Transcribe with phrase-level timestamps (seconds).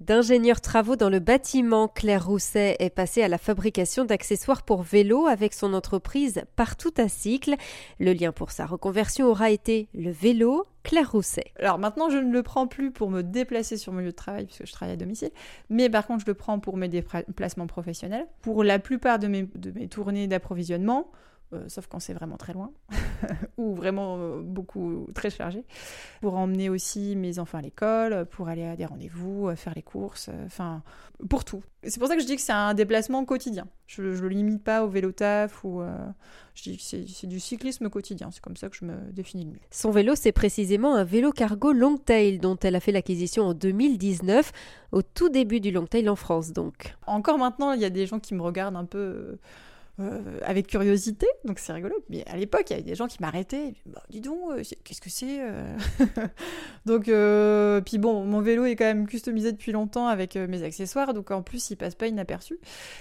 [0.00, 5.26] D'ingénieur travaux dans le bâtiment, Claire Rousset est passée à la fabrication d'accessoires pour vélo
[5.26, 7.56] avec son entreprise Partout à Cycle.
[7.98, 10.64] Le lien pour sa reconversion aura été le vélo.
[10.84, 11.52] Claire Rousset.
[11.58, 14.46] Alors maintenant, je ne le prends plus pour me déplacer sur mon lieu de travail
[14.46, 15.32] puisque je travaille à domicile,
[15.68, 18.26] mais par contre, je le prends pour mes déplacements professionnels.
[18.40, 21.10] Pour la plupart de mes, de mes tournées d'approvisionnement,
[21.52, 22.70] euh, sauf quand c'est vraiment très loin,
[23.56, 25.64] ou vraiment euh, beaucoup très chargé,
[26.20, 29.82] pour emmener aussi mes enfants à l'école, pour aller à des rendez-vous, euh, faire les
[29.82, 30.84] courses, enfin,
[31.28, 31.64] pour tout.
[31.82, 33.66] C'est pour ça que je dis que c'est un déplacement quotidien.
[33.88, 35.82] Je ne le limite pas au vélo taf, ou
[36.54, 39.50] je dis que c'est du cyclisme quotidien, c'est comme ça que je me définis le
[39.50, 39.60] mieux.
[39.72, 44.52] Son vélo, c'est précisément un vélo cargo Longtail dont elle a fait l'acquisition en 2019,
[44.92, 46.94] au tout début du Longtail en France donc.
[47.08, 49.38] Encore maintenant, il y a des gens qui me regardent un peu
[49.98, 51.94] euh, avec curiosité, donc c'est rigolo.
[52.08, 53.74] Mais à l'époque, il y avait des gens qui m'arrêtaient.
[53.86, 55.76] Bah, dis donc, euh, qu'est-ce que c'est euh
[56.86, 57.04] Donc,
[57.84, 61.42] puis bon, mon vélo est quand même customisé depuis longtemps avec mes accessoires, donc en
[61.42, 62.58] plus, il passe pas inaperçu.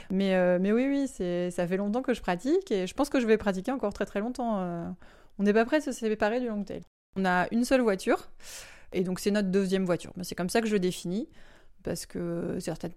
[0.09, 3.27] Mais, mais oui, oui, ça fait longtemps que je pratique et je pense que je
[3.27, 4.95] vais pratiquer encore très très longtemps.
[5.37, 6.82] on n'est pas prêt de se séparer du longtail.
[7.15, 8.29] On a une seule voiture.
[8.91, 10.13] Et donc c'est notre deuxième voiture.
[10.23, 11.29] C'est comme ça que je le définis
[11.84, 12.94] parce que certaines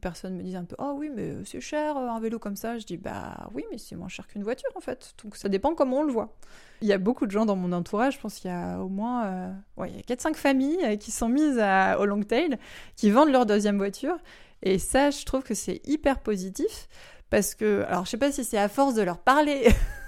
[0.00, 2.84] personnes me disent un peu oh oui mais c'est cher un vélo comme ça je
[2.84, 5.14] dis bah oui mais c'est moins cher qu'une voiture en fait.
[5.22, 6.34] Donc ça dépend comment on le voit
[6.80, 8.88] il y a beaucoup de gens dans mon entourage je pense qu'il y a au
[8.88, 11.62] moins euh, ouais, il y a 4-5 familles euh, qui sont mises
[11.98, 12.58] au long tail
[12.96, 14.16] qui vendent leur deuxième voiture.
[14.62, 16.88] Et ça je trouve que c'est hyper positif
[17.30, 19.68] parce que alors je sais pas si c'est à force de leur parler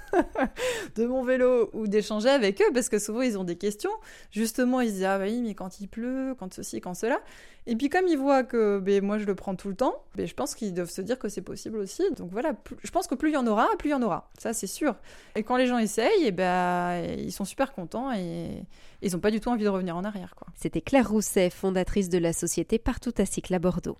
[0.95, 3.91] de mon vélo ou d'échanger avec eux parce que souvent ils ont des questions.
[4.31, 7.19] Justement, ils disent Ah oui, mais quand il pleut, quand ceci, quand cela.
[7.67, 10.27] Et puis comme ils voient que ben, moi je le prends tout le temps, ben,
[10.27, 12.03] je pense qu'ils doivent se dire que c'est possible aussi.
[12.17, 14.29] Donc voilà, je pense que plus il y en aura, plus il y en aura.
[14.37, 14.95] Ça c'est sûr.
[15.35, 18.63] Et quand les gens essayent, et eh ben, ils sont super contents et
[19.01, 20.35] ils n'ont pas du tout envie de revenir en arrière.
[20.55, 23.97] C'était Claire Rousset, fondatrice de la société Partout à Cycle à Bordeaux.